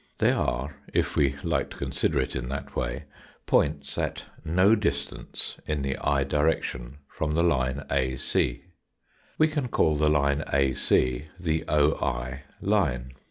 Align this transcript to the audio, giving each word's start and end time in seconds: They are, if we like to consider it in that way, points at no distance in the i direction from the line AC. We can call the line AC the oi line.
They 0.17 0.31
are, 0.31 0.77
if 0.91 1.15
we 1.15 1.35
like 1.43 1.69
to 1.69 1.77
consider 1.77 2.19
it 2.21 2.35
in 2.35 2.49
that 2.49 2.75
way, 2.75 3.03
points 3.45 3.99
at 3.99 4.25
no 4.43 4.73
distance 4.73 5.59
in 5.67 5.83
the 5.83 5.95
i 5.99 6.23
direction 6.23 6.97
from 7.07 7.35
the 7.35 7.43
line 7.43 7.83
AC. 7.91 8.63
We 9.37 9.47
can 9.47 9.67
call 9.67 9.97
the 9.97 10.09
line 10.09 10.43
AC 10.51 11.25
the 11.39 11.63
oi 11.69 12.41
line. 12.61 13.13